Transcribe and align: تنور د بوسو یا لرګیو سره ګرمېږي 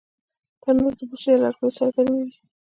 تنور 0.61 0.93
د 0.99 1.01
بوسو 1.09 1.27
یا 1.33 1.37
لرګیو 1.43 1.75
سره 1.77 1.89
ګرمېږي 1.95 2.41